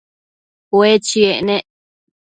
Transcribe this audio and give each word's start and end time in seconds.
Ue 0.77 0.89
chiec 1.07 1.39
nec 1.47 1.63